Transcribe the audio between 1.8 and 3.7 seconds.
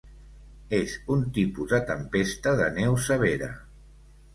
tempesta de neu severa.